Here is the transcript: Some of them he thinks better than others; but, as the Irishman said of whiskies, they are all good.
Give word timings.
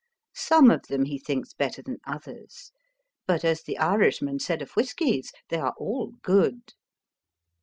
Some 0.33 0.71
of 0.71 0.87
them 0.87 1.05
he 1.05 1.19
thinks 1.19 1.53
better 1.53 1.83
than 1.83 1.99
others; 2.07 2.71
but, 3.27 3.45
as 3.45 3.61
the 3.61 3.77
Irishman 3.77 4.39
said 4.39 4.63
of 4.63 4.71
whiskies, 4.71 5.31
they 5.49 5.57
are 5.59 5.75
all 5.77 6.13
good. 6.23 6.73